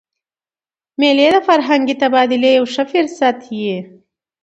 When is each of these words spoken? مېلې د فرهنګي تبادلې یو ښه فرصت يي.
مېلې 0.99 1.27
د 1.35 1.37
فرهنګي 1.47 1.95
تبادلې 2.01 2.51
یو 2.57 2.65
ښه 2.73 2.83
فرصت 2.91 3.39
يي. 3.61 3.77